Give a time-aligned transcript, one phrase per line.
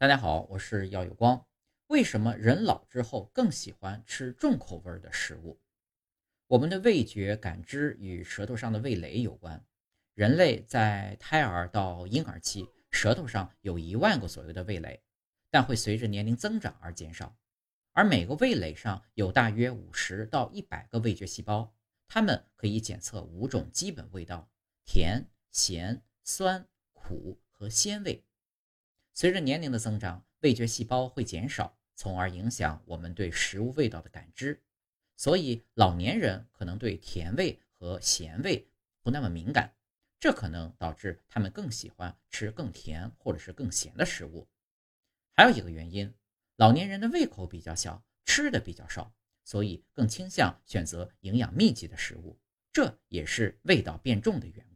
[0.00, 1.44] 大家好，我是耀有光。
[1.88, 5.60] 为什么人老之后更喜欢吃重口味的食物？
[6.46, 9.66] 我们的味觉感知与舌头上的味蕾有关。
[10.14, 15.02] 人类在胎儿到婴儿期，舌头上有一万个左右的味蕾，
[15.50, 17.36] 但会随着年龄增长而减少。
[17.90, 21.74] 而每个味蕾上有大约五十到一百个味觉细胞，
[22.06, 24.48] 它们可以检测五种基本味道：
[24.84, 28.24] 甜、咸、酸、苦和鲜味。
[29.20, 34.62] 随着年龄的增长，味觉细胞会减少，从而影响我们对食物味道的感知。
[35.16, 38.64] 所以，老年人可能对甜味和咸味
[39.02, 39.74] 不那么敏感，
[40.20, 44.46] 这可能导致他们更喜欢吃更甜或者是更咸的食物。
[45.34, 46.14] 还有一个原因，
[46.54, 49.12] 老年人的胃口比较小，吃的比较少，
[49.42, 52.38] 所以更倾向选择营养密集的食物，
[52.72, 54.67] 这也是味道变重的原。